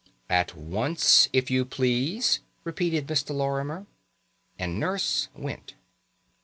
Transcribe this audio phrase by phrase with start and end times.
[0.31, 3.35] "At once, if you please," repeated Mr.
[3.35, 3.85] Lorimer.
[4.57, 5.75] And Nurse went.